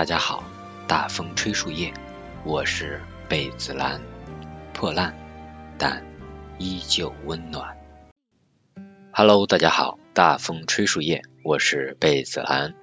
[0.00, 0.42] 大家好，
[0.88, 1.92] 大风吹树叶，
[2.42, 4.00] 我是贝子兰，
[4.72, 5.14] 破烂
[5.76, 6.02] 但
[6.56, 7.76] 依旧温暖。
[9.12, 12.74] Hello，大家好，大风吹树叶，我是贝子兰。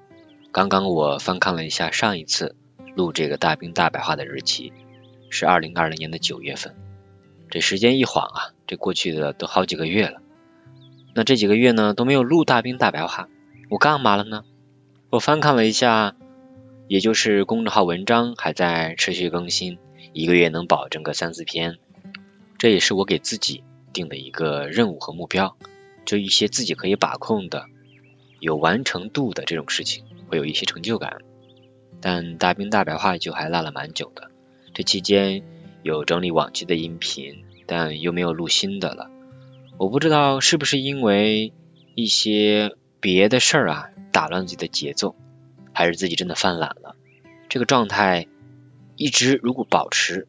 [0.51, 2.55] 刚刚我翻看了一下上一次
[2.95, 4.71] 录这个大兵大白话的日期，
[5.31, 6.75] 是二零二零年的九月份。
[7.49, 10.21] 这时间一晃啊，这过去的都好几个月了。
[11.15, 13.27] 那这几个月呢都没有录大兵大白话，
[13.71, 14.43] 我干嘛了呢？
[15.09, 16.15] 我翻看了一下，
[16.87, 19.77] 也就是公众号文章还在持续更新，
[20.13, 21.77] 一个月能保证个三四篇，
[22.57, 25.57] 这也是我给自己定的一个任务和目标。
[26.05, 27.65] 就一些自己可以把控的、
[28.39, 31.17] 有完成度的这种事情，会有一些成就感。
[31.99, 34.31] 但大兵大白话就还落了蛮久的，
[34.73, 35.43] 这期间
[35.83, 39.11] 有整理往期的音频，但又没有录新的了。
[39.77, 41.51] 我不知道是不是因为
[41.95, 45.15] 一些别的事儿啊打乱自己的节奏，
[45.77, 46.95] 还是自己真的犯懒了。
[47.49, 48.25] 这个状态
[48.95, 50.27] 一直如果保持，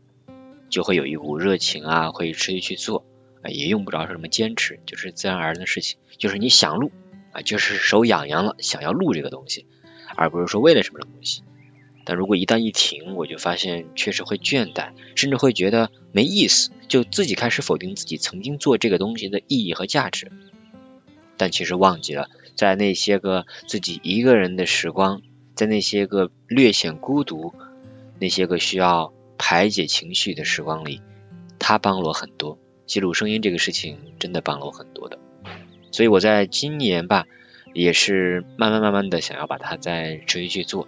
[0.68, 3.02] 就会有一股热情啊，会持续去做
[3.40, 5.96] 啊，也用不着什么坚持，就是自然而然的事情。
[6.18, 6.92] 就是你想录
[7.32, 9.64] 啊，就是手痒痒了，想要录这个东西，
[10.16, 11.42] 而不是说为了什么东西。
[12.04, 20.30] 但如果一旦一停，我就发现确实会倦怠，甚至会觉得没意思，就自己开始否定自己曾经做这个东西的意义和价值。
[21.38, 25.22] 但其实忘记了，在那些个自己一个人的时光，
[25.58, 27.52] 在那些个略显孤独、
[28.20, 31.02] 那些个需要排解情绪的时光里，
[31.58, 32.60] 他帮了我很多。
[32.86, 35.18] 记录声音这个事情真的帮了我很多的，
[35.90, 37.26] 所以我在今年吧，
[37.74, 40.86] 也是慢慢慢慢的想要把它再持续去做。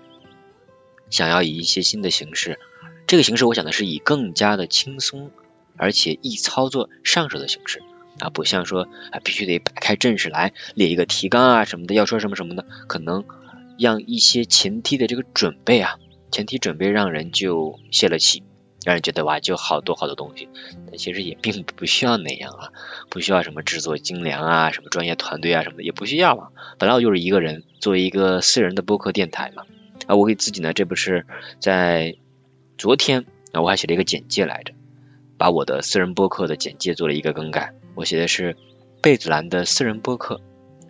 [1.10, 2.60] 想要以一些新的形式，
[3.08, 5.32] 这个形式我想的是以更加的轻松，
[5.76, 7.82] 而且易操作上手的形式
[8.20, 13.24] 啊，不像说啊必须得摆开阵势来列一个提纲啊什么的，要说什么什么的，可能
[13.80, 15.98] 让一些前提的这个准备啊，
[16.30, 18.42] 前提准备让人就泄了气，
[18.84, 20.48] 让人觉得哇就好多好多东西，
[20.86, 22.72] 但其实也并不需要那样啊，
[23.08, 26.48] 不需要什么制作精良啊，什么专业团队啊什么的也不需要啊，
[26.78, 29.64] 本来我就是一个人作为一个私人的播客电台嘛。
[30.06, 31.26] 啊，我给自己呢，这不是
[31.60, 32.16] 在
[32.76, 34.74] 昨天啊，我还写了一个简介来着，
[35.38, 37.74] 把我的私人播客的简介做了一个更改。
[37.94, 38.56] 我写的是
[39.00, 40.40] 贝子兰的私人播客，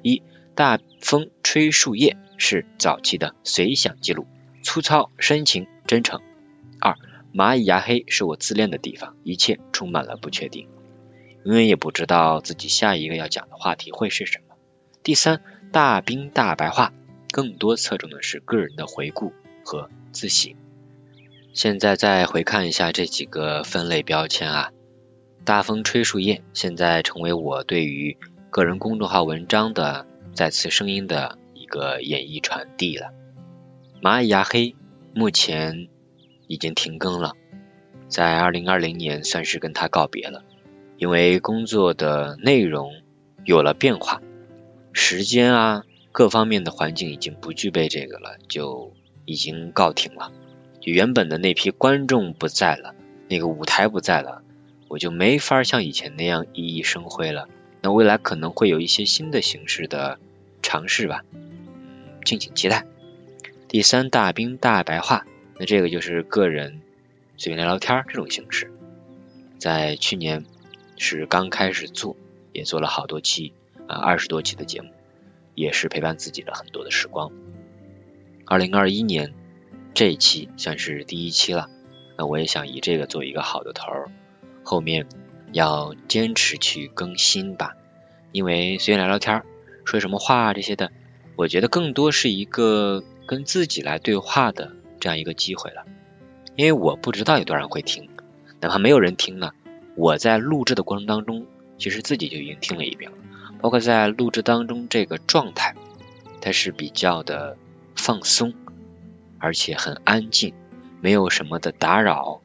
[0.03, 0.23] 一
[0.55, 4.27] 大风吹树叶是早期的随想记录，
[4.65, 6.21] 粗糙、深情、真诚。
[6.81, 6.97] 二
[7.33, 10.67] 蚂蚁牙黑是我自恋的地方，一切充满了不确定，
[11.45, 14.57] 永远也不知道自己下一个要讲的话题会是什么。
[15.05, 15.41] 第三
[15.71, 16.93] 大兵大白话。
[17.33, 19.33] 更多侧重的是个人的回顾
[19.65, 20.57] 和自省。
[21.55, 24.73] 现在再回看一下这几个分类标签啊，
[25.45, 28.19] 大风吹树叶现在成为我对于
[28.51, 31.39] 个人公众号文章的再次声音的
[31.71, 33.15] 个演绎传递了。
[34.03, 34.77] 蚂蚁牙黑
[35.15, 35.89] 目前
[36.47, 37.33] 已经停更了，
[38.09, 40.45] 在二零二零年算是跟他告别了，
[40.99, 42.93] 因为工作的内容
[43.47, 44.21] 有了变化，
[44.93, 45.85] 时间啊。
[46.13, 48.93] 各方面的环境已经不具备这个了，就
[49.27, 50.33] 已经告停了。
[50.81, 52.97] 就原本的那批观众不在了，
[53.29, 54.43] 那个舞台不在了，
[54.89, 57.47] 我就没法像以前那样熠熠生辉了。
[57.81, 60.19] 那未来可能会有一些新的形式的
[60.63, 61.23] 尝试吧，
[62.25, 62.87] 敬请期待。
[63.69, 65.27] 第三大兵大白话，
[65.59, 66.81] 那这个就是个人
[67.37, 68.73] 随便聊聊天这种形式，
[69.59, 70.45] 在去年
[70.97, 72.17] 是刚开始做，
[72.53, 73.53] 也做了好多期
[73.87, 74.91] 啊，二十多期的节目。
[75.57, 77.33] 也是陪伴自己的很多的时光。
[78.47, 79.35] 二零二一年
[79.93, 81.69] 这一期算是第一期了，
[82.17, 84.11] 那我也想以这个做一个好的头儿，
[84.63, 85.07] 后面
[85.53, 87.75] 要坚持去更新吧。
[88.33, 89.43] 因为随便聊聊天，
[89.85, 90.93] 说什么话这些的，
[91.41, 95.87] 我觉得更多是一个跟自己来对话的这样一个机会了。
[96.55, 98.11] 因为我不知道有多少人会听，
[98.61, 99.53] 哪怕没有人听呢，
[99.97, 101.47] 我在录制的过程当中，
[101.79, 103.17] 其实自己就已经听了一遍了。
[103.59, 105.75] 包括在录制当中，这个状态
[106.43, 107.57] 它是比较的
[107.97, 108.53] 放松，
[109.39, 110.53] 而且很安静，
[111.01, 112.43] 没有什么的打扰，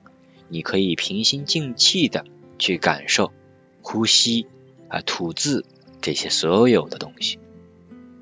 [0.48, 2.24] 你可以平心静气的
[2.58, 3.34] 去感受
[3.82, 4.48] 呼吸
[4.88, 5.66] 啊、吐字
[6.00, 7.40] 这些所有的东西，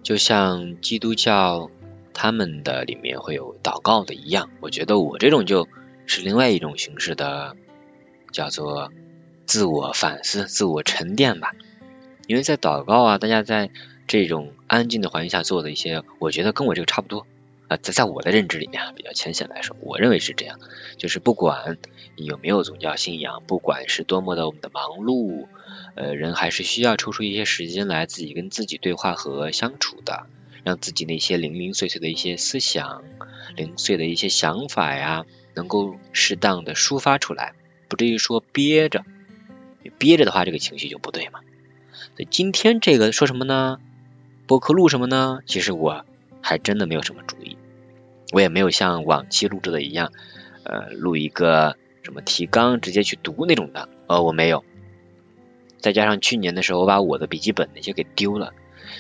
[0.04, 1.72] 就像基督教
[2.14, 4.50] 他们的里面会有祷告的一样。
[4.60, 5.68] 我觉得我这种就
[6.06, 7.56] 是另外一种形式的，
[8.32, 8.92] 叫做
[9.46, 11.54] 自我反思、自我沉淀吧。
[12.28, 13.70] 因为在祷告啊，大家在
[14.08, 17.26] 这种安静的环境下做的一些，我觉得跟我这个差不多
[17.68, 20.60] 啊，在在我的认知里面啊，比较浅显来说，我认为是这样，
[20.98, 21.78] 就是不管
[22.16, 25.48] 有没有宗教信仰，不管是多么的我们的忙碌，
[25.96, 30.26] 呃，人还是需要抽出一些时间来自己跟自己对话和相处的，
[30.64, 33.04] 让自己那些零零碎碎的一些思想、
[33.56, 35.26] 零碎的一些想法呀，
[35.56, 37.54] 能够适当的抒发出来，
[37.88, 39.06] 不至于说憋着。
[40.00, 41.42] 憋着的话，这个情绪就不对嘛。
[42.16, 43.80] 所以今天这个说什么呢？
[44.48, 45.42] 播客录什么呢？
[45.46, 46.06] 其实我
[46.42, 47.58] 还真的没有什么主意，
[48.32, 50.12] 我也没有像往期录制的一样，
[50.64, 54.64] 呃，录一个什么提纲直接去读那种的，呃，我没有。
[55.84, 58.54] 再加上去年的时候，我把我的笔记本那些给丢了，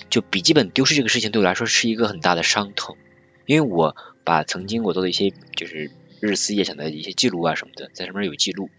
[0.10, 2.98] 就笔记本丢失这个事情对我来说是一个很大的伤痛，
[3.46, 3.96] 因为我
[4.26, 8.70] 把曾经我做的一些就是日思夜想的一些记录啊什么的，在上面有记录。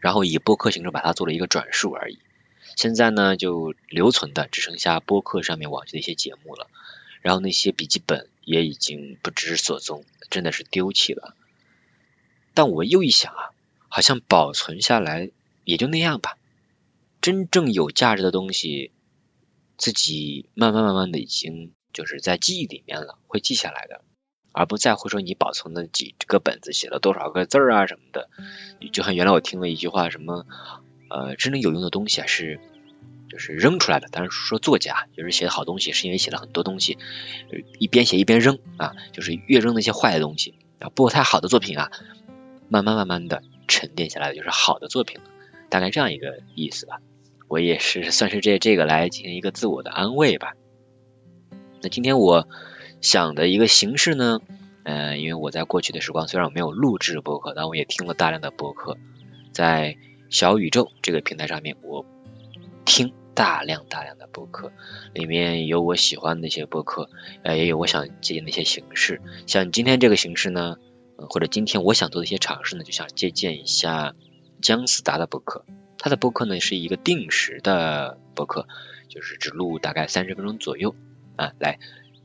[0.00, 2.18] 然后以播客形式把它做了一个转述而已。
[2.74, 6.66] 现在呢，就留存的只剩下播客上面往期的一些节目了。
[7.20, 11.36] 然后那些笔记本也已经不知所踪，真的是丢弃了。
[12.54, 13.50] 但我又一想啊，
[13.88, 15.30] 好像保存下来
[15.64, 16.37] 也就那样吧。
[17.20, 18.92] 真正有价值的东西，
[19.76, 24.02] 自己慢慢慢慢的已经就是在记忆里面了，会记下来的。
[24.52, 28.28] 而不在乎说你保存的几个本子写了多少个字儿啊什么的，
[28.92, 30.46] 就像原来我听了一句话，什么
[31.10, 32.58] 呃真正有用的东西啊是
[33.28, 36.98] 就是扔出来的，当然说作家就是写的好东西，是因为写了很多东西，
[37.78, 41.92] 一边写一边扔啊，就是越扔那些坏的东西啊，不太好的作品啊，
[42.68, 45.24] 慢慢慢慢的沉淀下来的就是好的作品了，
[45.68, 47.00] 大概这样一个意思吧。
[47.48, 50.54] 我也是 算是这这个来进行一个自我的安慰吧。
[51.82, 52.48] 那今天我。
[53.00, 54.40] 想的一个形式呢，
[54.82, 58.98] 呃，因为我在过去的时光虽然我没有录制播客，但我也听了大量的播客，
[59.52, 59.96] 在
[60.30, 62.04] 小宇宙这个平台上面，我
[62.84, 64.72] 听大量大量的播客，
[65.14, 67.08] 里面有我喜欢的一些播客，
[67.44, 69.22] 呃，也有我想借鉴的一些形式。
[69.46, 70.78] 像今天这个形式呢，
[71.16, 74.16] 或者今天我想做的一些尝试呢，就想借鉴一下
[74.60, 75.64] 姜思达的博客。
[75.98, 78.66] 他的博客呢是一个定时的博客，
[79.08, 80.94] 就是只录大概三十分钟左右
[81.36, 81.78] 啊，来。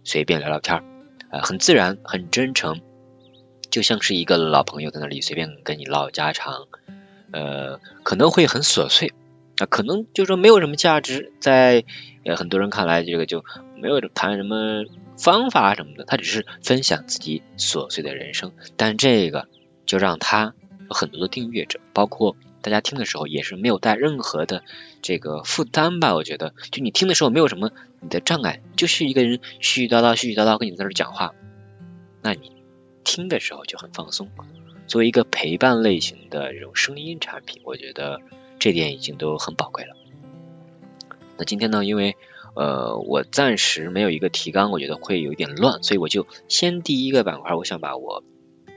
[0.05, 0.83] 随便聊聊天儿，
[1.29, 2.81] 啊，很自然，很真诚，
[3.69, 6.67] 就像是一个老朋友在那里随便跟你唠家常，
[7.31, 9.13] 呃，可能会很琐碎，
[9.59, 11.85] 啊，可能就说没有什么价值，在
[12.25, 13.45] 呃很多人看来，这个就
[13.77, 14.83] 没有谈什么
[15.17, 19.47] 方法什么的，他只是分享自己琐碎的人生，但这个
[19.85, 20.53] 就让他
[20.93, 22.35] 很多的订阅者，包括。
[22.63, 24.63] 大家听的时候也是没有带任何的
[25.01, 26.15] 这个负担吧？
[26.15, 31.35] 我觉得，就你听的时候没有什么你的障碍，就是一个人絮絮叨叨、絮絮叨叨跟你在这讲话，
[32.21, 32.63] 那你
[33.03, 34.29] 听的时候就很放松。
[34.87, 38.21] 作为一个陪伴类型的这种声音产品，我觉得
[38.59, 39.97] 这点已经都很宝贵了。
[41.37, 42.15] 那今天呢，因为
[42.55, 48.23] 呃我暂时没有一个提纲，我觉得会有一点乱，所以我就先第一个板块，我想把我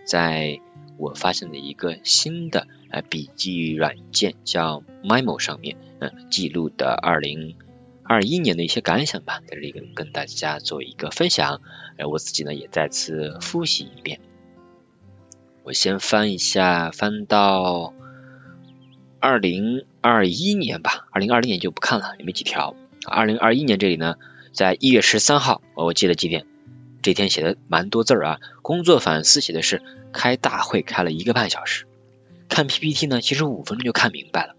[0.05, 0.59] 在。
[0.99, 7.57] 我发现了一个新的呃笔记软件，叫 Memo 上面嗯记录的二零
[8.03, 11.61] 二一年的一些感想吧，在这里跟跟大家做一个分享，
[11.99, 14.21] 呃我自己呢也再次复习一遍。
[15.65, 17.93] 我先翻一下，翻到
[19.19, 22.77] 二零二一年吧，二零二零年就不看了，也没几条。
[23.05, 24.15] 二零二一年这里呢，
[24.53, 26.47] 在一月十三号，我记得几点？
[27.07, 29.81] 这天写的蛮多字儿啊，工作反思写的是
[30.13, 31.87] 开大会开了一个半小时，
[32.49, 34.57] 看 PPT 呢，其实五分钟就看明白了。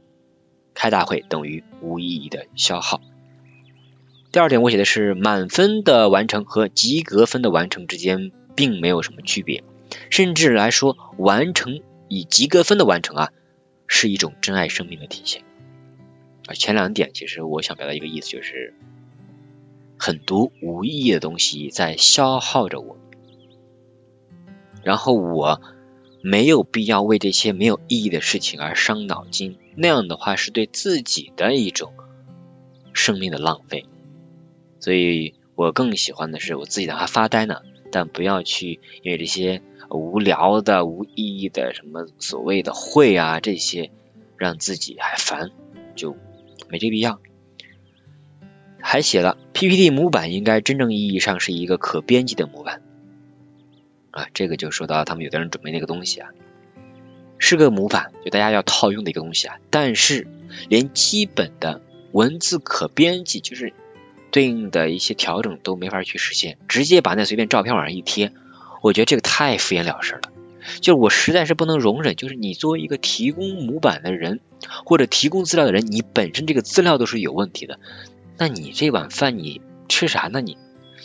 [0.73, 3.01] 开大会等于无意义的消耗。
[4.31, 9.65] 第二点我写的是满分的完成和及格分的完成之间并没有什么区别，
[10.09, 13.31] 甚至来说完成以及格分的完成啊，
[13.87, 15.43] 是一种珍爱生命的体现。
[16.45, 18.73] 啊，前两点其实我想表达一个意思就是。
[19.97, 22.97] 很多无意义的东西在消耗着我，
[24.83, 25.61] 然后我
[26.21, 31.93] 没有必要为这些没有意义的事情而伤脑筋，那样的话是对自己的一种
[32.93, 33.85] 生命的浪费。
[34.79, 37.61] 所以我更喜欢的是我自己在那发呆呢，
[37.91, 43.91] 但不要去因为这些无聊的、无意义的什么所谓的会啊这些，
[44.37, 45.51] 让自己还烦，
[45.95, 46.15] 就
[46.69, 47.19] 没这必要。
[48.89, 52.81] 还写了 PPT 模板应该真正意义上是一个可编辑的模板
[54.11, 56.29] 啊，这个就说到他们有的人准备那个东西啊，
[57.37, 60.25] 是个模板，就大家要套用的一个东西啊，但是
[60.69, 61.81] 连基本的
[62.13, 63.73] 文字可编辑，就是
[64.31, 68.31] 对应的一些调整都没法去实现，直接把那随便照片往上一贴，
[68.81, 70.31] 我觉得这个太敷衍了事了，
[70.79, 74.39] 就是我实在是不能容忍，就是你作为一个提供模板的人
[74.85, 77.81] 或者提供资料的人，你本身这个资料都是有问题的。
[78.37, 80.41] 那你这碗饭你吃啥呢？
[80.41, 80.57] 你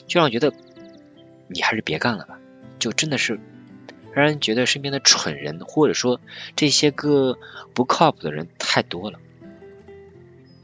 [0.06, 0.52] 就让我觉得
[1.48, 2.38] 你还是别干了吧，
[2.78, 3.40] 就真的是
[4.12, 6.20] 让人觉得身边的蠢人或者说
[6.56, 7.38] 这些个
[7.74, 9.18] 不靠谱的人太多了。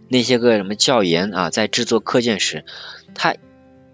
[0.09, 2.65] 那些个什么教研啊，在制作课件时，
[3.15, 3.37] 他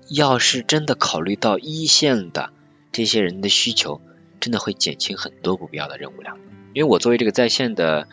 [0.08, 2.50] 要是真的考虑到一线的
[2.92, 4.00] 这些人的需求，
[4.40, 6.38] 真的会减轻很多不必要的任务量。
[6.72, 8.08] 因为我作为这个在线的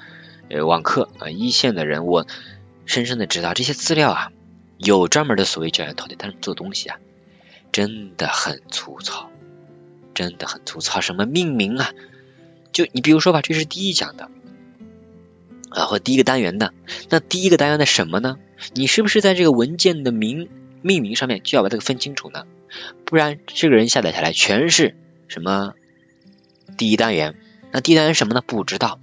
[0.49, 2.25] 呃网课啊一线的人，我
[2.85, 4.31] 深深的知道这些资料啊
[4.83, 6.97] 有专门的所谓教研团队，但是做东西啊
[7.71, 9.29] 真的很粗糙，
[10.13, 11.01] 真的很粗糙。
[11.01, 11.91] 什么命名啊，
[12.71, 14.29] 就你比如说吧，这是第一讲的
[15.69, 16.73] 啊或第一个单元的，
[17.09, 18.37] 那第一个单元的什么呢？
[18.73, 20.49] 你是不是在这个文件的名
[20.81, 22.45] 命名上面就要把这个分清楚呢？
[23.05, 24.95] 不然这个人下载下来全是
[25.27, 25.73] 什么
[26.77, 27.35] 第一单元。
[27.71, 28.41] 那第一单元什么呢？
[28.45, 28.99] 不知道，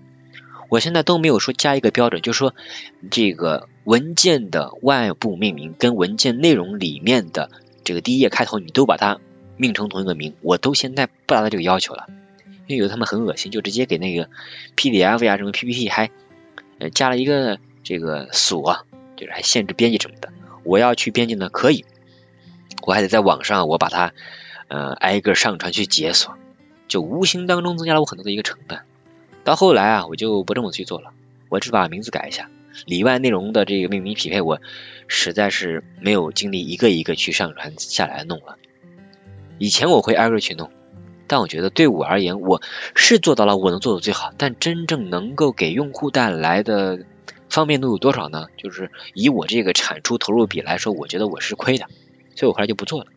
[0.68, 2.54] 我现在都没有说加一个标准，就说
[3.10, 7.50] 这个文件的外部命名跟文件内容里面的
[7.84, 9.18] 这个第一页开头，你都把它
[9.56, 12.04] 命成同一个名，我都现在不达到这个要求了，
[12.66, 14.28] 因为有的他们很恶心，就直接给那个
[14.76, 16.10] PDF 呀什么 PPT 还
[16.78, 18.84] 呃加了一个这个锁，
[19.16, 20.28] 就是还限制编辑什么的。
[20.64, 21.86] 我要去编辑呢，可以，
[22.82, 24.12] 我还得在网上我把它
[24.68, 26.34] 呃挨个上传去解锁。
[26.88, 28.80] 就无形当中增加了我很多的一个成本，
[29.44, 31.12] 到后来啊，我就不这么去做了，
[31.48, 32.50] 我只把名字改一下，
[32.86, 34.60] 里外内容的这个命名匹配，我
[35.06, 38.58] 实在是没有精力一个一个去上传下来弄了。
[39.58, 40.70] 以前我会挨个去弄，
[41.26, 42.62] 但我觉得对我而言，我
[42.94, 47.04] 是做到了我能做的最好，但真正能够给用户带来的
[47.48, 48.46] 方便度有多少呢？
[48.56, 51.86] 就是以我这个产出投入比来说，我觉得我是亏的，
[52.36, 53.10] 所以我后来就不做了。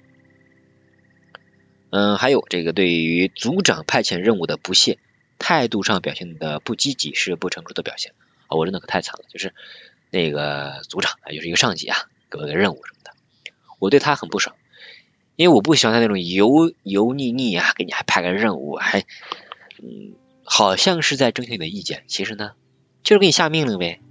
[1.91, 4.97] 嗯，还有这个对于组长派遣任务的不屑，
[5.37, 8.13] 态度上表现的不积极是不成熟的表现
[8.55, 9.53] 我真的可太惨了，就是
[10.09, 11.97] 那个组长啊，就是一个上级啊，
[12.29, 13.11] 给我个任务什么的，
[13.79, 14.55] 我对他很不爽，
[15.35, 19.01] 因为我不喜欢他那种油油腻腻啊，给你还派个任务，还
[19.81, 22.51] 嗯，好像是在征求你的意见，其实呢，
[23.03, 24.01] 就是给你下命令呗，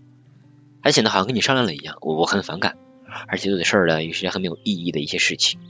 [0.83, 2.77] 还显得好像跟你商量了一样，我我很反感，
[3.29, 5.61] 而且做的事儿呢，有些很没有意义的一些事情，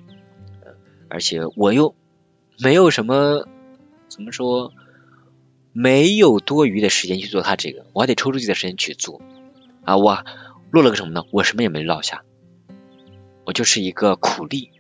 [1.08, 1.94] 而且我又。
[2.62, 3.48] 没有什么，
[4.10, 4.74] 怎么说？
[5.72, 9.20] 没有多余的时间去做他这个，我还得抽出自己的时间去做
[9.84, 9.96] 啊！
[9.96, 10.24] 我
[10.70, 11.24] 落了个什么呢？
[11.30, 12.22] 我什么也没落下，
[13.44, 14.70] 我就是一个苦力。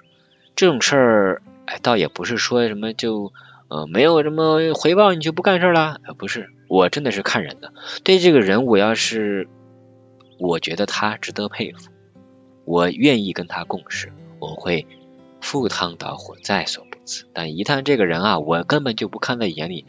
[0.56, 3.32] 这种事儿，哎，倒也不是说什么就
[3.68, 7.72] 呃没有什么回报你就不干事儿了，不是，我真的是看人的。
[8.02, 9.48] 对这个人，我要是
[10.38, 11.90] 我觉得他值得佩服，
[12.64, 14.86] 我愿意跟他共事，我会
[15.40, 17.26] 赴汤蹈火在所不辞。
[17.32, 19.86] 但一旦这个人啊，我根本就不看在眼里，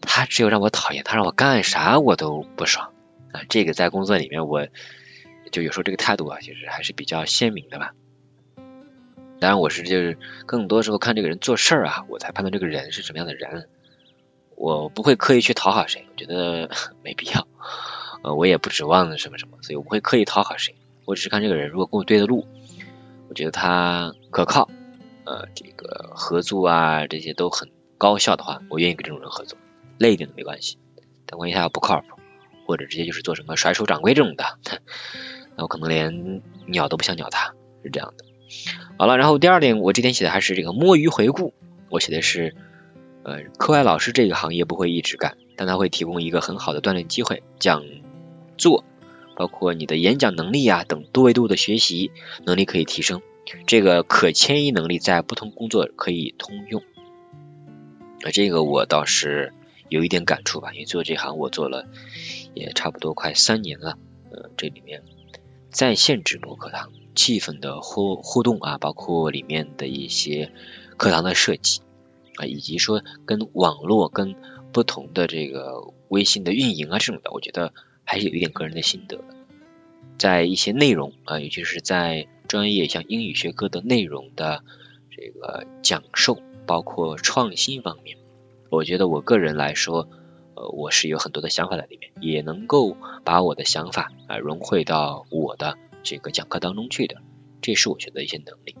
[0.00, 2.92] 他只有让我讨厌，他让我干啥我都不爽
[3.32, 3.42] 啊！
[3.48, 4.66] 这个在工作里面，我
[5.50, 7.92] 就有时候这个态度啊，其实还是比较鲜明的吧。
[9.40, 13.68] 当然，我是就是更多时候看这个人做事儿啊，我才判断这个人是什么样的人。
[14.56, 16.70] 我不会刻意去讨好谁，我觉得
[17.04, 17.46] 没必要。
[18.24, 20.74] 呃，我也不指望什么什么，所以我不会刻意讨好谁。
[21.04, 22.46] 我只是看这个人如果跟我对的路，
[23.28, 24.68] 我觉得他可靠。
[25.24, 29.58] 呃，这个合作啊，这些都很高效的话，我愿意跟这种人合作，
[29.98, 30.78] 累一点都没关系。
[31.26, 32.18] 但万一他要不靠谱，
[32.66, 34.44] 或者直接就是做什么甩手掌柜这种的，
[35.56, 38.24] 那我可能连鸟都不想鸟他，是这样的。
[38.98, 41.52] 好了，然后第二点，我这天写的还是这个摸鱼回顾。
[41.90, 42.54] 我写的是，
[43.22, 47.84] 呃，课外老师这个行业不会一直干，但他会提供一个很好的锻炼机会，讲
[48.56, 48.84] 座，
[49.36, 52.10] 包括你的演讲能力啊等多维度的学习
[52.44, 53.20] 能力可以提升。
[53.66, 56.82] 这个可迁移能力在不同工作可以通用，
[58.22, 59.54] 啊，这个我倒是
[59.88, 61.86] 有一点感触吧，因为做这行我做了
[62.54, 63.98] 也差不多快三年了，
[64.30, 65.02] 呃，这里面
[65.70, 70.52] 在线直播课堂气氛的互互动啊，包括里面的一些
[70.96, 71.80] 课堂的设计
[72.36, 74.36] 啊，以及说跟网络跟
[74.72, 77.72] 不同的这个微信的运营啊这种的，我觉得
[78.04, 79.20] 还是有一点个人的心得，
[80.18, 84.62] 在一些内容啊，尤其是在专业像英语学科的内容的
[85.10, 88.18] 这个讲授，包括创新方面，
[88.70, 90.08] 我觉得我个人来说，
[90.54, 97.16] 呃，我是有很多的想法在里面，也能够把我的想法啊融汇到我的这个讲课当中去的，
[97.62, 98.76] 这是我觉得一些能力。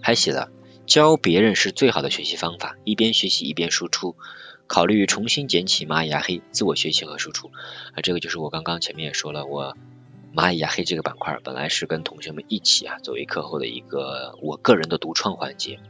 [0.00, 0.50] 还写了
[0.86, 4.14] 教别人是最好的学习方法，一边学习一边输出，
[4.66, 7.50] 考虑重新捡起蚂蚁牙黑，自我学习和输出
[7.94, 9.76] 啊，这个就是我刚刚前面也说了我。
[10.34, 15.80] 蚂蚁牙黑这个板块本来是跟同学们一起啊，作为课后的一个我个人的独创环节，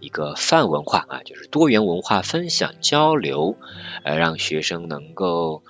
[0.00, 3.56] 一个泛文化啊，就是多元文化分享交流，
[4.02, 5.62] 呃，让学生能够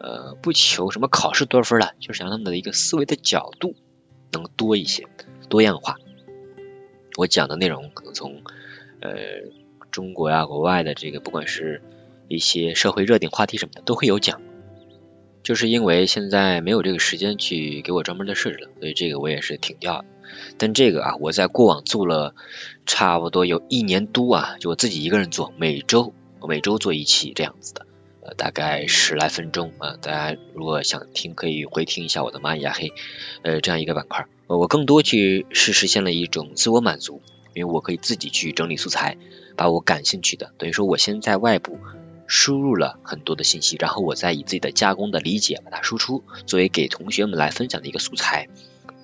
[0.00, 3.76] 呃不求什么考试多少分了，就是让他们的一个思维的角度
[4.32, 5.06] 能多一些，
[5.48, 5.96] 多样化。
[7.16, 8.42] 我讲的内容可能从
[9.00, 9.10] 呃
[9.90, 11.82] 中国呀、国外的这个，不管是
[12.26, 14.40] 一些社会热点话题什么的，都会有讲。
[15.42, 20.04] 就是因为现在没有这个时间去给我专门的设置了，所以这个我也是停掉了。
[20.58, 22.34] 但这个啊，我在过往做了
[22.86, 26.12] 差不多有一年多啊，就我自己一个人做，每周
[26.48, 27.86] 每周做一期这样子的，
[28.22, 29.96] 呃，大概十来分钟啊。
[30.00, 32.92] 大家如果想听，可以回听一下我的蚂蚁压黑，
[33.42, 34.26] 呃，这样一个板块。
[34.46, 37.22] 我更多去是实现了一种自我满足，
[37.54, 39.16] 因为我可以自己去整理素材，
[39.56, 41.78] 把我感兴趣的，等于说我先在外部。
[42.26, 48.48] 输入了很多的信息，然后我再以自己的加工的理解把它输出，作为给同学们来分享的一个素材。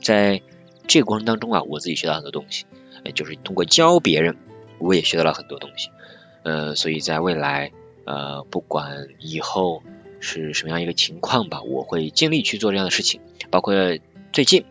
[0.03, 0.41] 在
[0.91, 2.65] 这个过程当中啊，我自己学到很多东西，
[3.15, 4.37] 就是通过教别人，
[4.81, 5.91] 我也学到了很多东西。
[6.43, 7.71] 呃，所以在未来，
[8.07, 9.85] 呃，不管以后
[10.19, 13.21] 是什么样一个情况吧，我会尽力去做这样的事情。
[13.53, 13.73] 包括
[14.33, 14.65] 最近，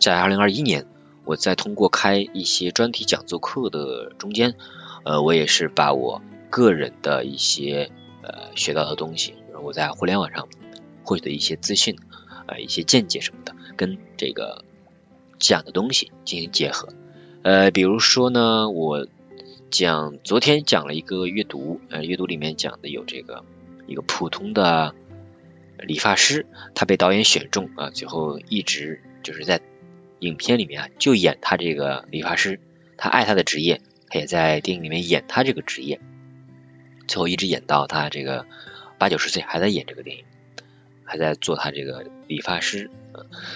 [0.00, 0.86] 在二零二一年，
[1.24, 4.56] 我在通过开一些专题讲座课的中间，
[5.04, 6.20] 呃，我也是把我。
[6.50, 7.90] 个人的一些
[8.22, 10.48] 呃学到的东西，比如我在互联网上
[11.02, 11.96] 获取的一些资讯，
[12.46, 14.62] 呃一些见解什么的，跟这个
[15.42, 16.88] 讲的东西进行结合。
[17.42, 19.08] 呃，比如说呢，我
[19.70, 23.44] 讲昨天讲了一个阅读，呃阅读里面讲的有这个
[23.88, 24.94] 一个普通的
[25.78, 26.46] 理发师，
[26.76, 29.60] 他被导演选中啊，最后一直就是在
[30.20, 32.60] 影片里面啊就演他这个理发师，
[32.96, 36.00] 他爱他的职业，他也在电影里面演他这个职业。
[37.08, 38.46] 最后一直演到他这个
[38.98, 40.24] 八九十岁，还在演这个电影，
[41.02, 42.88] 还在做他这个理发师，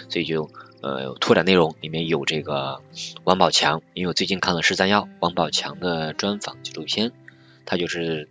[0.08, 0.50] 所以就
[0.86, 2.80] 呃拓展内容，里面有这个
[3.24, 7.10] 王宝强，因为我最近看了十三幺王宝强的专访纪录片，
[7.64, 8.28] 他就是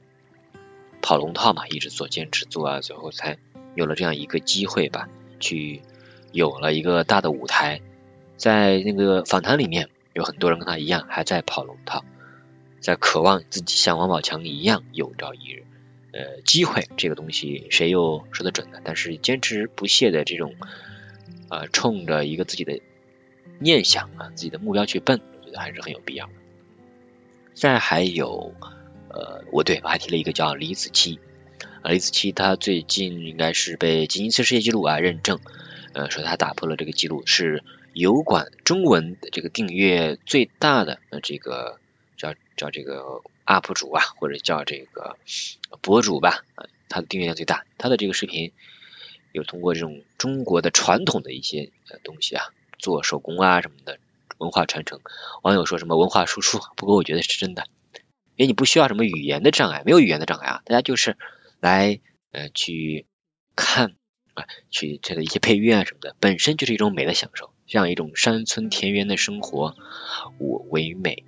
[1.02, 3.38] 跑龙套嘛，一直做坚持做啊，最后才
[3.76, 5.10] 有了这样一个机会吧，
[5.42, 5.82] 去
[6.32, 7.82] 有了一个大的舞台，
[8.38, 12.06] 在那个访谈里面，有很多人跟他一样还在跑龙套。
[12.80, 15.66] 在渴望自己像王宝强一样有朝一日，
[16.14, 18.80] 呃，机会这个东西谁又说得准呢？
[18.84, 20.54] 但是坚持不懈的这种，
[21.50, 22.82] 啊，冲着一个自己的
[23.60, 26.34] 念想啊，自己的目标去奔，我觉得还是很有必要的。
[27.54, 28.54] 再还有，
[29.10, 31.20] 呃，我对我还提了一个叫李子柒，
[31.82, 35.40] 啊，李子柒他最近应该是被吉尼斯世界纪录啊认证，
[35.94, 41.80] 呃，说他打破了这个记录，是油管中文的这个订阅最大的呃这个。
[42.18, 45.18] 叫叫这个 UP 主啊，或者叫这个
[45.82, 48.54] 博主吧，啊，他的订阅量最大，他的这个视频
[49.36, 52.46] 有通过这种中国的传统的一些呃东西啊，
[52.80, 54.00] 做手工啊什么的
[54.38, 55.02] 文化传承。
[55.44, 57.68] 网友说什么文化输出，不过我觉得是真的，
[58.38, 61.18] 因为你不需要什么语言的障碍，没有语言的障碍啊，大家就是
[61.60, 62.00] 来
[62.32, 63.06] 呃去
[63.56, 63.96] 看
[64.34, 69.76] 啊，去这个一些配乐啊什么的，本身就是一种美的享受，像一种山村田园的生活，
[70.40, 71.26] 我唯美。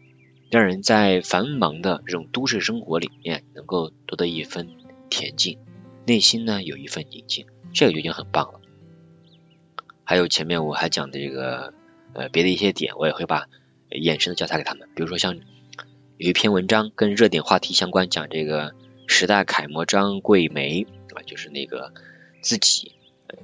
[0.49, 4.77] 让人在繁忙的这种都市生活里面能够夺得一分
[5.09, 5.59] 恬静，
[6.07, 8.61] 内心呢有一份宁静，这个就已经很棒了。
[10.05, 11.73] 还有前面我还讲的这个
[12.13, 13.49] 呃别的一些点，我也会把
[13.89, 14.87] 衍生的教材给他们。
[14.95, 18.73] 比如说像有一篇文章跟热点话题相关，讲这个
[19.05, 21.93] 时代楷模张桂梅啊，就是那个
[22.41, 22.93] 自己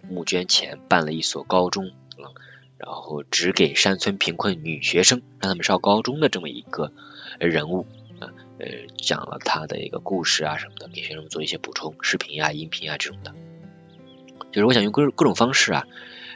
[0.10, 1.92] 募捐钱办了一所高中。
[2.78, 6.92] 然后只给山村贫困女学生，让他们上高中的这么一个
[7.40, 7.86] 人物，
[8.60, 13.34] 呃，讲了他的一个故事啊什么的，给学生们做一些补充视频啊、音频啊这种的。
[14.52, 15.88] 就是我想用各各种方式啊，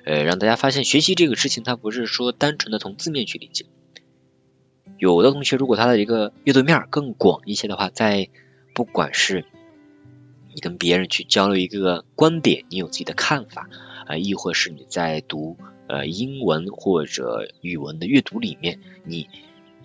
[0.05, 3.65] 呃，让大家发现学习这个事情，它不是说单纯的从字面去理解。
[4.97, 8.29] 有的同学如果他的一个阅读面更广一些的话，在
[8.73, 9.45] 不管是
[10.53, 13.69] 你跟别人去交流一个观点，你有自己的看法
[14.07, 15.57] 啊，亦或是你在读。
[15.89, 19.29] 呃，英文或者语文的阅读里面，你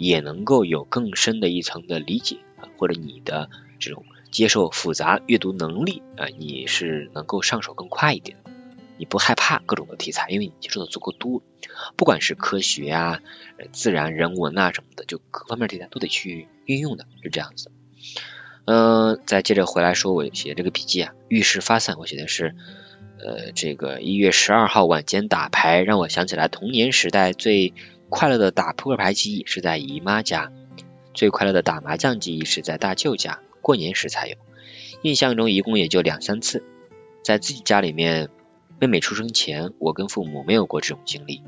[0.03, 8.51] 也能够有更深的一层的理解啊，或者你的这种接受复杂阅读能力啊，你是能够上手更快一点的，
[8.99, 11.43] 你不害怕各种的题材，因为你接触的足够多，
[11.97, 13.21] 不管是科学啊、
[13.73, 17.71] 自然、人文啊什么的，就各方面题材都得去运用的，是这样子。
[18.65, 22.55] 嗯，再接着回来说，我写这个笔记啊，遇事发散，我写的是。
[23.25, 27.73] 呃，这个一月十二号晚间打牌，让我想起来童年时代最
[28.13, 30.53] 快乐的打扑克牌记忆是在姨妈家，
[31.15, 34.37] 最快乐的打麻将记忆是在大舅家，过年时才有。
[35.01, 36.63] 印象中一共也就两三次，
[37.25, 38.29] 在自己家里面，
[38.79, 41.43] 妹妹出生前，我跟父母没有过这种经历。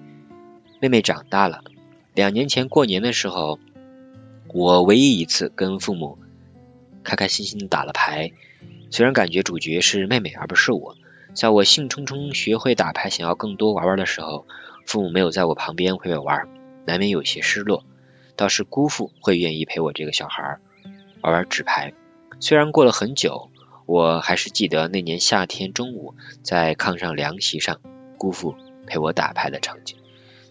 [0.81, 1.63] 妹妹长大了，
[2.15, 3.59] 两年前过年的时候，
[4.49, 6.19] 我唯一一次跟父母
[7.03, 8.33] 开开心心的打了牌，
[8.91, 10.97] 虽然感觉主角是妹妹而不是我。
[11.35, 14.47] 在我兴冲冲学会打牌，想要更多玩玩的时候，
[14.87, 16.49] 父母没有在我旁边陪我玩，
[16.87, 17.85] 难免有些失落。
[18.37, 20.59] 倒是姑父会愿意陪我这个小孩
[21.23, 21.93] 玩玩纸牌。
[22.41, 23.51] 虽然过了很久，
[23.87, 27.81] 我还是记得那年夏天中午在炕上凉席上，
[28.19, 29.99] 姑父陪我打牌的场景。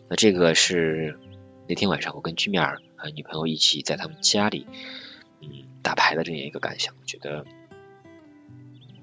[0.09, 1.19] 那这个是
[1.67, 4.65] 那天晚上我跟居米尔和女朋友一起在他们家里
[5.41, 5.49] 嗯
[5.81, 7.45] 打牌的这样一个感想，我觉得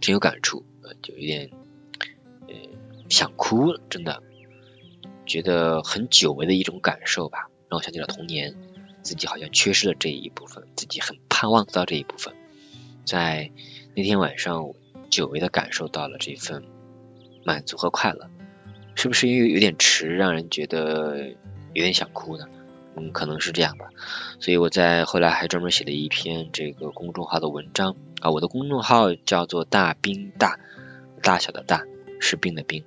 [0.01, 0.65] 真有感触，
[1.03, 1.51] 就有点
[2.49, 2.55] 呃
[3.11, 4.23] 想哭了，真的
[5.31, 8.57] 觉得很久违的一种感受吧，让我想起了童年，
[9.03, 12.35] 自己好像缺失了这一部分，自己很盼望得到这一部分，
[13.05, 13.53] 在
[13.95, 14.73] 那天晚上
[15.09, 16.65] 久违的感受到了这份。
[17.43, 18.29] 满足和快乐，
[18.95, 21.29] 是不是因为有点迟，让人觉得
[21.73, 22.45] 有点想哭呢？
[22.97, 23.87] 嗯，可能是这样吧。
[24.41, 30.61] 所以我在后来还专门写了一篇这个公众号的文章啊，我的公众号叫做大兵大，
[31.23, 31.83] 大小的大
[32.21, 32.85] 是兵的兵，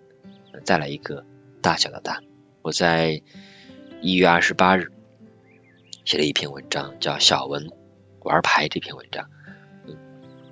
[0.64, 1.26] 再来一个
[1.60, 2.22] 大小的大。
[2.64, 3.22] 我在
[4.02, 4.90] 一月二十八日
[6.06, 7.70] 写了一篇文章，叫小文
[8.22, 9.30] 玩牌这篇文章。
[9.86, 9.98] 嗯，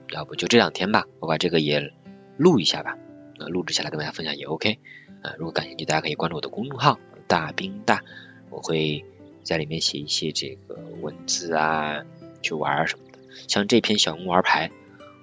[0.09, 1.93] 要不就这两天吧，我把这个也
[2.35, 2.97] 录一下吧。
[3.37, 4.77] 录制下来跟大家分享也 OK，
[5.21, 8.03] 啊，如果感兴趣，大家可以关注我的公众号“大兵大”，
[8.51, 9.05] 我会
[9.43, 12.03] 在里面写一些这个文字啊，
[12.41, 13.19] 去玩什么的。
[13.47, 14.69] 像这篇小文玩牌，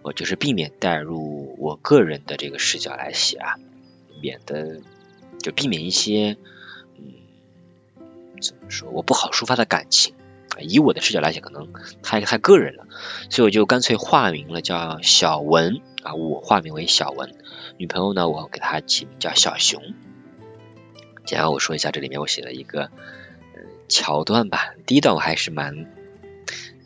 [0.02, 3.56] 我就是避免带入我个人的这个视角来写啊，
[4.22, 4.80] 免得
[5.38, 6.38] 就避免一些
[8.40, 10.14] 怎么说我不好抒发的感情，
[10.58, 11.68] 以我的视角来讲可能
[12.02, 12.86] 太太个人了，
[13.30, 15.80] 所以我就干脆化名了，叫小文。
[16.04, 17.34] 啊，我化名为小文，
[17.76, 19.82] 女朋友呢，我给她起名叫小熊。
[21.26, 22.92] 简要我说一下，这里面我写了一个
[23.56, 24.74] 嗯桥段吧。
[24.86, 25.76] 第一段我还是蛮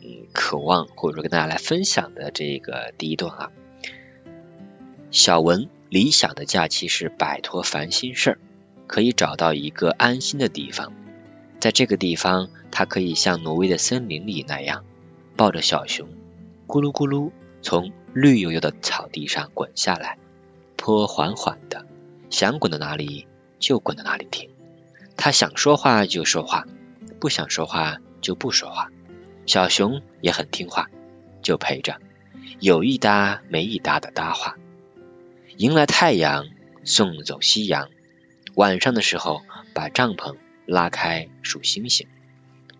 [0.01, 3.51] 嗯渴望或者说跟大家来分享的这个第一段啊。
[5.11, 8.37] 小文理想的假期是摆脱烦心事儿，
[8.87, 10.91] 可以找到一个安心的地方，
[11.63, 14.83] 在这个地方，他可以像挪威的森林里那样，
[15.37, 16.09] 抱着小熊，
[16.67, 17.93] 咕噜咕噜从。
[18.13, 20.19] 绿油油的草地上滚下来，
[20.75, 21.87] 坡缓缓的，
[22.29, 23.27] 想滚到哪里
[23.59, 24.51] 就滚到哪里停。
[25.15, 26.67] 他想说话就说话，
[27.21, 28.91] 不想说话就不说话。
[29.47, 30.89] 小熊也很听话，
[31.41, 31.97] 就陪着，
[32.59, 34.57] 有一搭没一搭的搭话。
[35.57, 36.45] 迎来太阳，
[36.83, 37.89] 送走夕阳。
[38.53, 39.41] 晚上的时候，
[39.73, 42.07] 把帐篷拉开数星星，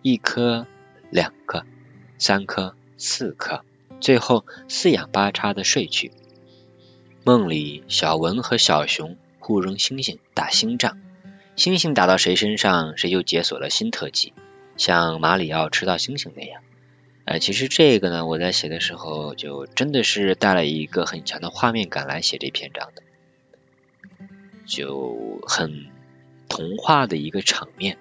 [0.02, 0.66] 一颗，
[1.10, 1.64] 两颗，
[2.18, 3.64] 三颗，四颗。
[4.00, 6.12] 最后四仰八叉的睡去。
[7.24, 10.98] 梦里，小文和小熊互扔星星打星仗，
[11.56, 14.34] 星星打到谁身上，谁就解锁了新特技，
[14.76, 16.60] 像马里奥吃到星星那样。
[17.24, 23.02] 呃，其实这个呢，我在写的时候就真的是带了一个很强的画面感来写这篇章的，
[24.66, 25.86] 就很
[26.48, 27.98] 童话的一个场面。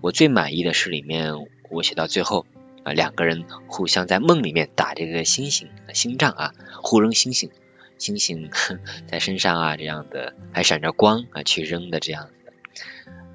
[0.00, 1.34] 我最满意的是里面
[1.70, 2.46] 我写到最后。
[2.84, 7.50] 啊，两个人互相在梦里面打这个星星星仗啊，互扔星星，
[7.96, 8.50] 星星
[9.08, 12.52] 在身上啊，这样的还闪着光啊，去扔的这样子，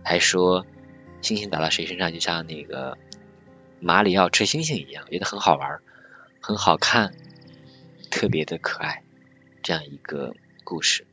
[0.03, 0.67] 还说
[1.23, 2.99] 星星打到谁身上，就像那个
[3.79, 5.79] 马里奥吃星星一样，觉得很好玩，
[6.41, 7.15] 很好看，
[8.11, 9.01] 特别的可爱，
[9.63, 11.07] 这样一个故事。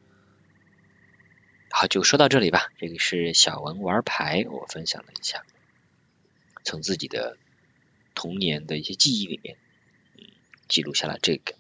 [1.79, 2.69] 好，就说到这里吧。
[2.79, 5.45] 这个是小文玩牌，我分享了一下，
[6.65, 7.37] 从自己的。
[8.15, 9.59] 童年的一些记忆里面，
[10.17, 10.25] 嗯，
[10.69, 11.53] 记录下了这个。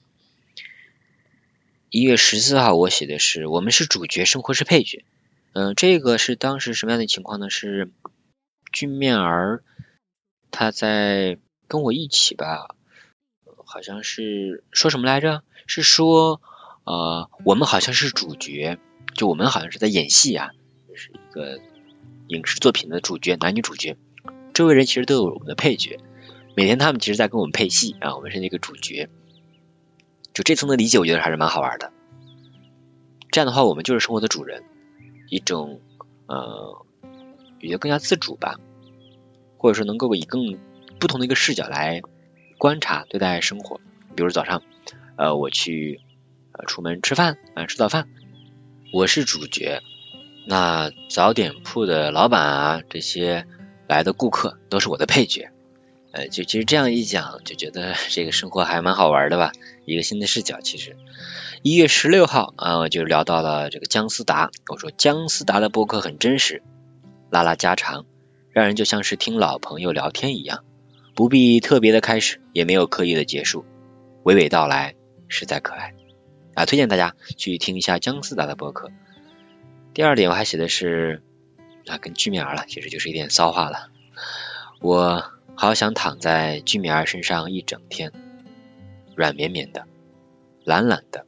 [1.90, 5.04] 一月十四号，我写的是我们是主角，生活是配角。
[5.52, 7.50] 嗯，这个是当时什么样的情况呢？
[7.50, 7.90] 是
[8.72, 9.62] 俊面儿
[10.50, 12.74] 他在跟我一起吧，
[13.66, 15.42] 好像是说什么来着？
[15.66, 16.40] 是说
[16.84, 18.78] 呃，我们好像是主角，
[19.16, 20.50] 就我们好像是在演戏啊，
[20.94, 21.58] 是一个
[22.28, 23.96] 影视作品的主角，男女主角。
[24.52, 25.98] 周围人其实都有我们的配角。
[26.54, 29.08] 每天他们其实在跟我们配戏啊，我们是那个主角，
[30.32, 31.92] 就这层的理解，我觉得还是蛮好玩的。
[33.30, 34.64] 这样的话，我们就是生活的主人，
[35.28, 35.80] 一种
[36.26, 36.86] 呃，
[37.60, 38.58] 也就更加自主吧，
[39.58, 40.58] 或者说能够以更
[40.98, 42.00] 不同的一个视角来
[42.56, 43.80] 观察对待生活。
[44.14, 44.62] 比如早上，
[45.16, 46.00] 呃，我去
[46.52, 48.08] 呃出门吃饭啊，吃早饭，
[48.96, 49.82] 我是主角，
[50.46, 53.46] 那早点铺的老板啊，这些
[53.86, 55.50] 来的顾客都是我的配角。
[56.12, 59.52] 呃，就其实这样一讲，就觉得这个生活还蛮好玩的吧，
[59.84, 60.62] 一个新的视角。
[60.62, 60.96] 其实
[61.60, 66.62] 一月十六号啊，我就聊到了这个姜思达，我说姜思达的播客很真实，
[67.28, 68.06] 拉拉家常，
[68.50, 70.64] 让人就像是听老朋友聊天一样，
[71.14, 73.66] 不必特别的开始，也没有刻意的结束，
[74.24, 74.94] 娓娓道来，
[75.28, 75.92] 实在可爱
[76.56, 76.66] 啊！
[76.66, 78.90] 推荐大家去听一下姜思达的博客。
[79.94, 81.22] 第二点，我还写的是
[81.86, 83.90] 啊，跟居民儿了，其实就是一点骚话了，
[84.80, 85.32] 我。
[85.58, 88.12] 好想躺在居米儿身上一整天，
[89.14, 89.86] 软绵绵的，
[90.64, 91.24] 懒懒的，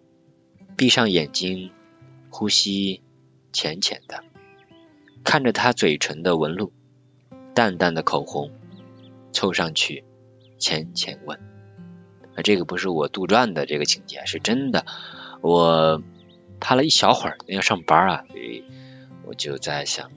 [0.76, 1.70] 闭上眼睛，
[2.28, 3.00] 呼吸
[3.54, 4.22] 浅浅的，
[5.24, 6.74] 看着他嘴唇的纹路，
[7.54, 8.52] 淡淡的口红，
[9.32, 10.04] 凑上去
[10.58, 11.40] 浅浅吻。
[12.42, 14.84] 这个不是我杜撰的这个情节，是真的。
[15.40, 16.02] 我
[16.60, 18.64] 趴了一小会儿，要上班啊，所以
[19.24, 20.10] 我就在想，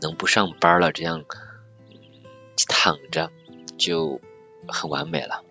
[0.00, 1.24] 能不上班了，这样
[2.68, 3.30] 躺着
[3.76, 4.20] 就
[4.68, 5.42] 很完美了，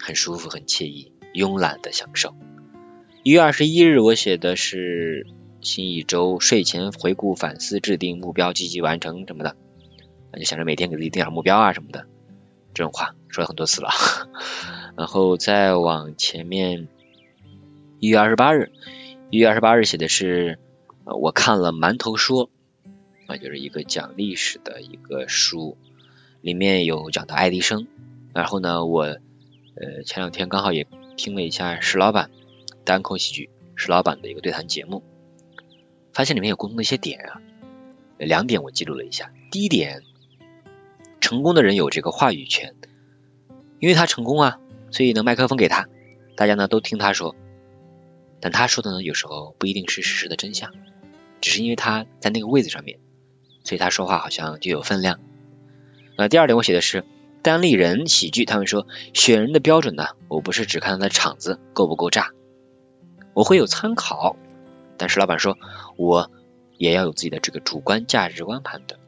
[0.00, 2.34] 很舒服，很惬意，慵懒的享受。
[3.22, 5.26] 一月二十一日，我写的是
[5.60, 9.56] 新一周睡前回顾、反思、制定目标、积极完成什么的，
[10.32, 12.06] 那就想着每天给自己定点目标啊什么的，
[12.74, 13.90] 这种话说了很多次了。
[14.96, 16.86] 然后再往前面，
[17.98, 18.70] 一月二十八日，
[19.30, 20.58] 一月二十八日写的是，
[21.04, 22.48] 我看了《馒头说》，
[23.26, 25.76] 啊，就是一个讲历史的一个书，
[26.42, 27.88] 里面有讲到爱迪生。
[28.32, 32.30] 然后呢，我呃前两天刚好也听了一下石老板
[32.84, 35.02] 单口喜剧石老板的一个对谈节目，
[36.12, 37.42] 发现里面有共同的一些点啊，
[38.18, 39.32] 两点我记录了一下。
[39.50, 40.02] 第一点，
[41.20, 42.76] 成功的人有这个话语权，
[43.80, 44.60] 因为他成功啊。
[44.94, 45.88] 所以呢，麦克风给他，
[46.36, 47.34] 大家呢都听他说，
[48.38, 50.72] 但他说的呢，有时候不一定是事实的真相，
[51.40, 53.00] 只是因为他在那个位子上面，
[53.64, 55.18] 所以他说话好像就有分量。
[56.16, 57.04] 那第二点我写的是
[57.42, 62.30] 单立人喜剧，他们说选人的标准呢，我不是只看他的场子够不够炸，
[63.32, 64.36] 我会有参考，
[64.96, 65.58] 但是老板说
[65.96, 66.30] 我
[66.78, 69.00] 也要有自己的这个主观价值观判断，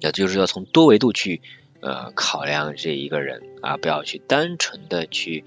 [0.00, 1.40] 也就是要从多维度去。
[1.80, 5.44] 呃，考量这一个人啊，不要去单纯的去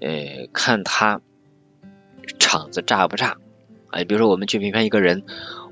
[0.00, 1.20] 呃看他
[2.38, 3.38] 场子炸不炸
[3.90, 4.02] 啊。
[4.04, 5.22] 比如说，我们去评判一个人，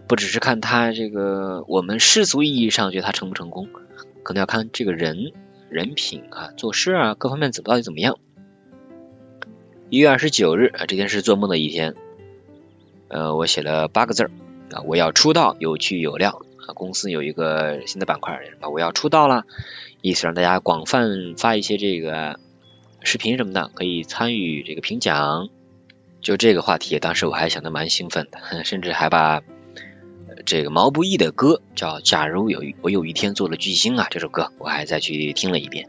[0.06, 3.68] 不只是看他这个我们世俗意义上觉得他成不成功，
[4.22, 5.32] 可能要看这个人
[5.70, 8.18] 人品啊、做事啊各方面怎么到底怎么样。
[9.90, 11.94] 一月二十九日啊，这天是做梦的一天，
[13.08, 14.30] 呃，我写了八个字儿
[14.72, 16.74] 啊，我要出道，有趣有料啊。
[16.74, 19.44] 公司有一个新的板块，什么我要出道了。
[20.02, 22.38] 意思让大家广泛发一些这个
[23.02, 25.48] 视频什么的，可以参与这个评奖。
[26.20, 29.42] 就这个话题，当时我还想的蛮兴奋的， 甚至还把
[30.44, 35.88] 这个毛不易的歌叫《假如有我有一天做了巨星》啊，这首歌我还再去听了一遍，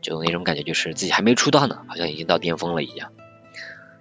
[0.00, 3.12] 就那种感觉，就是自己还没出道呢，好像已经到巅峰了一样。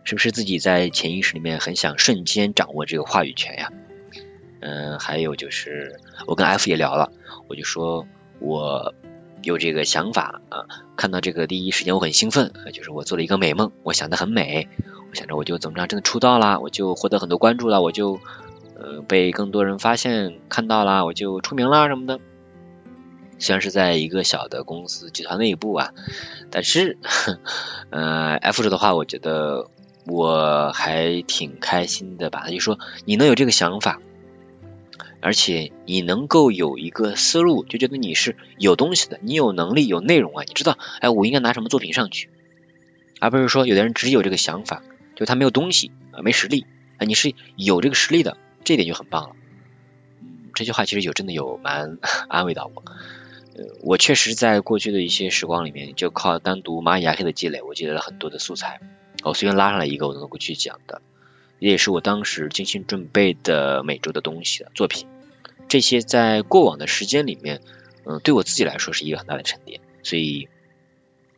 [0.04, 3.72] 是不是自己在潜意识里面很想瞬间掌握这个话语权呀？
[4.62, 7.12] 嗯，还有就是我跟 F 也聊了，
[7.48, 8.06] 我就说
[8.39, 8.93] 我。
[9.43, 10.65] 有这个想法啊，
[10.98, 14.67] 看到这个第一时间我很兴奋，就是我做了一个美梦，我想的很美，
[15.12, 18.20] 我想着我就怎么着真的出道啦，我就获得很多关注了，我就
[18.76, 22.20] 呃被更多人发现看到啦，我就出名啦什么的。
[23.38, 25.93] 虽然是在一个小的公司集团内部啊，
[26.50, 26.98] 但是
[27.91, 29.67] 呃 F 说的话，我觉得
[30.08, 34.02] 我还挺开心的吧，他就说你能有这个想法。
[35.19, 42.30] 而且你能够有一个思路，就觉得你是有东西的，你有能力、有内容啊，你知道，哎，我应该拿什么作品上去，
[43.19, 44.84] 而不是说有的人只有这个想法，
[45.15, 46.65] 就他没有东西啊，没实力
[46.97, 49.36] 啊，你是有这个实力的，这点就很棒了。
[50.21, 51.97] 嗯，这句话其实有真的有蛮
[52.30, 52.84] 安慰到我。
[53.56, 58.80] 呃，我确实在过去的一些时光里面，就靠单独蚂蚁牙黑的积累，我积累了很多的素材。
[59.23, 61.01] 我随便拉上来一个，我都能够去讲的。
[61.60, 65.08] 也是我当时精心准备的每周的东西的作品，
[65.67, 67.62] 这些在过往的时间里面，
[68.06, 70.48] 嗯，对我自己来说是一个很大的沉淀，所以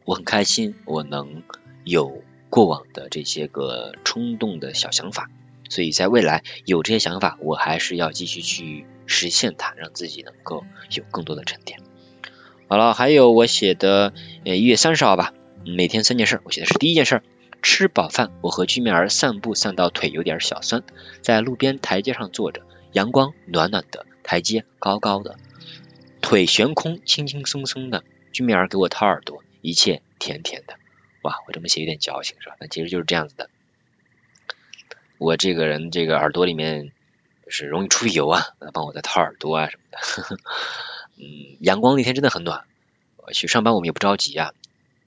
[0.06, 1.44] 我很开心我能
[1.84, 5.30] 有过往的这些个冲动的小想法，
[5.70, 11.80] 所以在未来有这些想法，我还是要继续去实现它，让自己能够有更多的沉淀。
[12.68, 14.14] 好了，还有我写的
[14.46, 15.34] 呃一月三十号吧，
[15.66, 17.24] 每天三件事，我写的是第一件事。
[17.62, 20.84] 吃饱饭，我和居面儿散步，散到腿有点小酸，
[21.22, 25.38] 在路边台阶上坐着，阳光暖暖的，台阶高高的，
[26.22, 28.04] 腿悬空，轻轻松松的。
[28.32, 30.76] 居面儿给我掏耳朵，一切甜甜的。
[31.24, 32.56] 哇，我这么写有点矫情是吧？
[32.60, 33.50] 但其实就是这样子的。
[35.18, 36.92] 我这个人这个耳朵里面
[37.48, 40.38] 是容易出油啊，帮我在掏耳朵啊什么的。
[41.18, 42.66] 嗯，阳光那天真的很暖。
[43.18, 44.54] 我去上班我们也不着急啊，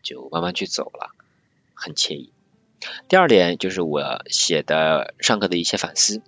[0.02, 1.14] 就慢慢去走了，
[1.74, 2.31] 很惬意。
[3.08, 6.22] 第二点就是我写的上课的一些反思，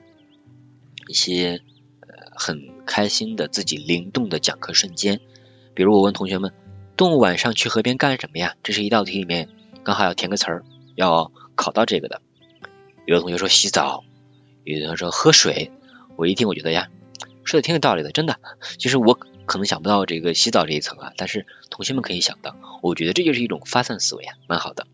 [1.08, 1.60] 一些
[2.00, 5.20] 呃很开心的自己灵动的讲课瞬间。
[5.74, 6.52] 比如我问同学们，
[6.96, 8.54] 动物晚上去河边干什么呀？
[8.62, 9.48] 这是一道题里面
[9.82, 10.64] 刚好要填个词儿，
[10.94, 12.22] 要考到这个的。
[13.06, 14.04] 有的同学说洗澡，
[14.62, 15.72] 有的同学说喝水。
[16.16, 16.88] 我一听我觉得呀，
[17.42, 18.38] 说的挺有道理的，真的。
[18.78, 24.86] 其实我可能想不到这个洗澡这一层啊，但是同学们可以想到，我觉得这就是一种发散思维啊，蛮好的。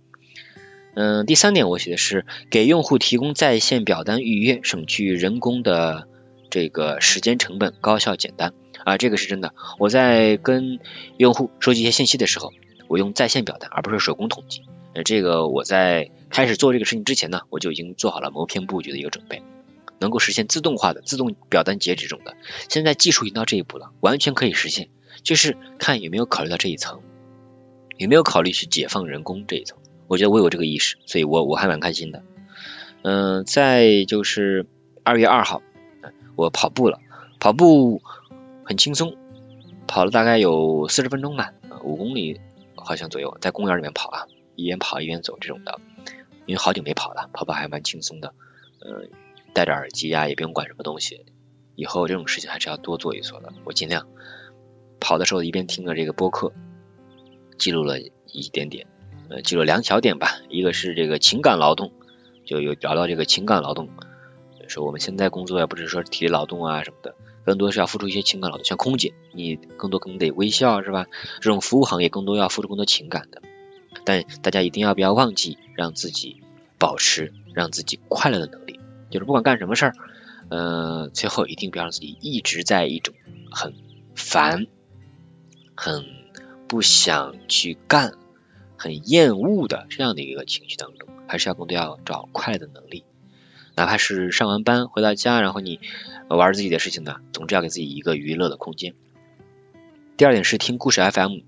[0.94, 6.08] 嗯，第三点我写的是给用户提供在线表单预约，省去人工的
[6.50, 8.52] 这个时间成本高效简单
[8.84, 9.54] 啊，这个是真的。
[9.78, 10.80] 我在跟
[11.16, 12.52] 用户收集一些信息的时候，
[12.88, 14.62] 我用在线表单，而不是手工统计。
[14.92, 19.42] 呃，这个我在开始做这个事情之前呢，我就已经做好了谋篇布局的一个准备，
[20.00, 22.34] 能够实现自动化的自动表单截止这种的。
[22.68, 24.88] 现在技术已经到这一步了，完全可以实现，
[25.22, 27.00] 就是看有没有考虑到这一层，
[27.96, 29.78] 有没有考虑去解放人工这一层。
[30.10, 32.24] 我觉得我有这个意识，所以我我还蛮开心的。
[33.02, 34.66] 嗯，再就是
[35.04, 35.62] 二月二号，
[36.34, 36.98] 我跑步了，
[37.38, 38.02] 跑步
[38.64, 39.16] 很轻松，
[39.86, 41.52] 跑了大概有四十分钟吧，
[41.84, 42.40] 五公里
[42.74, 44.26] 好像左右，在公园里面跑啊。
[44.56, 45.80] 一边跑一边走这种的，
[46.44, 48.34] 因为好久没跑了，跑跑还蛮轻松的。
[48.80, 49.06] 呃，
[49.54, 51.24] 戴着耳机啊，也不用管什么东西。
[51.76, 53.52] 以后这种事情还是要多做一做的。
[53.64, 54.08] 我尽量
[54.98, 56.52] 跑的时候一边听着这个播客，
[57.58, 58.86] 记录了一点点，
[59.30, 60.40] 呃，记录两小点吧。
[60.48, 61.92] 一个是这个情感劳动，
[62.44, 63.88] 就有聊到这个情感劳动，
[64.68, 67.14] 说我们现在工作也不是说体力劳动啊什么的，
[67.44, 68.64] 更多是要付出一些情感劳动。
[68.64, 71.06] 像空姐，你更多可能得微笑是吧？
[71.40, 73.40] 这种服务行业更多要付出更多情感的。
[74.04, 76.42] 但大家一定要不要忘记让自己
[76.78, 79.94] 保持让自己快乐的能力，就是不管干什么事儿，
[80.48, 83.14] 呃，最后一定不要让自己一直在一种
[83.50, 83.74] 很
[84.14, 84.66] 烦、
[85.74, 86.06] 很
[86.68, 88.14] 不想去干、
[88.80, 93.04] 很厌恶的这样的一个情绪当中，还是要更多要找快的能力。
[93.76, 95.80] 哪怕是上完班回到家，然后你
[96.28, 98.94] 玩自己的事情呢，总之要给自己一个娱乐的空间。
[100.16, 101.40] 第二点是听故事 FM。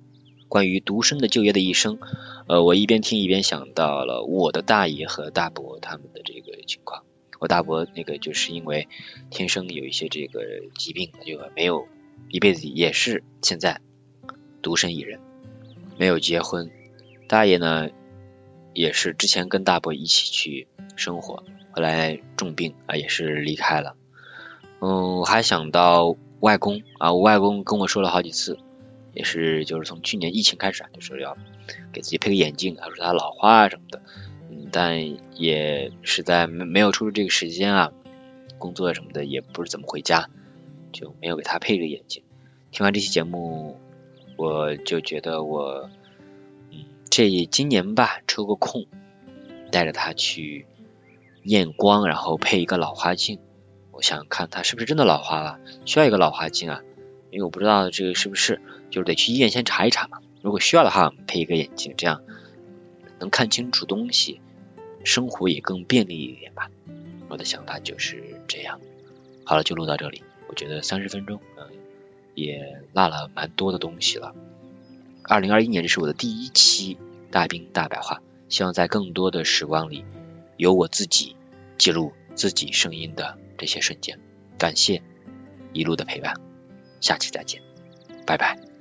[0.46, 1.98] 关于独生的就业的一生，
[2.46, 7.04] 呃，我一边听一边想到了我的大爷和大伯他们的这个情况。
[7.38, 8.86] 我大伯那个就是因为
[9.30, 10.42] 天生有一些这个
[10.76, 11.88] 疾病，就没有
[12.28, 13.80] 一辈子也是现在
[14.60, 15.20] 独身一人，
[15.96, 16.70] 没有结婚。
[17.32, 17.88] 大爷呢
[18.74, 23.96] 也是之前跟大伯一起去生活，后来重病啊也是离开了。
[24.82, 28.58] 嗯，我还想到外公啊，我外公跟我说了好几次。
[29.14, 31.38] 也是，就是从去年疫情开始啊，就说要
[31.90, 34.02] 给自己配个眼镜，他说他老花啊什么的，
[34.50, 37.92] 嗯，但也实在没没有抽出这个时间啊，
[38.58, 40.28] 工作什么的也不是怎么回家，
[40.92, 42.24] 就没有给他配个眼镜。
[42.72, 43.80] 听完这期节目，
[44.36, 45.88] 我就觉得我，
[47.14, 48.86] 这今年吧抽个空，
[49.70, 50.64] 带着他去
[51.42, 53.38] 验光，然后配一个老花镜，
[53.90, 56.80] 我想看他是不是真的老花了，需要一个老花镜啊。
[57.30, 60.20] 因为我不知道这个是不是，就是得去医院先查一查嘛。
[60.40, 62.22] 如果需要的话，配一个眼镜，这样
[63.20, 64.40] 能看清楚东西，
[65.04, 66.70] 生活也更便利一点吧。
[67.28, 68.80] 我的想法就是这样。
[69.44, 70.22] 好了，就录到这里。
[70.48, 71.68] 我觉得三十分钟，嗯，
[72.34, 74.34] 也落了蛮多的东西了。
[75.24, 76.98] 二零二一年，这是我的第一期
[77.30, 80.04] 大兵大白话，希望在更多的时光里，
[80.56, 81.36] 有我自己
[81.78, 84.18] 记录自己声音的这些瞬间。
[84.58, 85.02] 感谢
[85.72, 86.34] 一路的陪伴。
[87.00, 87.62] 下期再见，
[88.26, 88.71] 拜拜。